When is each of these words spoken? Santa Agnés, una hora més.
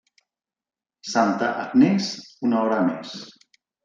Santa 1.09 1.49
Agnés, 1.63 2.07
una 2.49 2.63
hora 2.63 2.81
més. 2.89 3.13